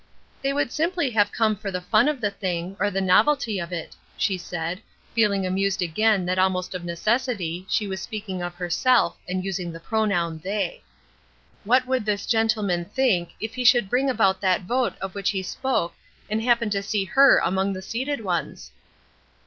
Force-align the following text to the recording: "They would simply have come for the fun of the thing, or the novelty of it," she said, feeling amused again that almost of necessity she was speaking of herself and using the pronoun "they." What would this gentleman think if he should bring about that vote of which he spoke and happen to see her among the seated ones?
"They 0.41 0.51
would 0.51 0.71
simply 0.71 1.11
have 1.11 1.31
come 1.31 1.55
for 1.55 1.69
the 1.69 1.79
fun 1.79 2.07
of 2.07 2.21
the 2.21 2.31
thing, 2.31 2.75
or 2.79 2.89
the 2.89 3.01
novelty 3.01 3.59
of 3.59 3.71
it," 3.71 3.95
she 4.17 4.35
said, 4.35 4.81
feeling 5.13 5.45
amused 5.45 5.79
again 5.79 6.25
that 6.25 6.39
almost 6.39 6.73
of 6.73 6.83
necessity 6.83 7.67
she 7.69 7.85
was 7.87 8.01
speaking 8.01 8.41
of 8.41 8.55
herself 8.55 9.19
and 9.29 9.45
using 9.45 9.71
the 9.71 9.79
pronoun 9.79 10.39
"they." 10.43 10.81
What 11.65 11.85
would 11.85 12.05
this 12.07 12.25
gentleman 12.25 12.85
think 12.85 13.35
if 13.39 13.53
he 13.53 13.63
should 13.63 13.91
bring 13.91 14.09
about 14.09 14.41
that 14.41 14.61
vote 14.61 14.93
of 14.99 15.13
which 15.13 15.29
he 15.29 15.43
spoke 15.43 15.93
and 16.31 16.41
happen 16.41 16.71
to 16.71 16.81
see 16.81 17.05
her 17.05 17.37
among 17.37 17.73
the 17.73 17.83
seated 17.83 18.21
ones? 18.23 18.71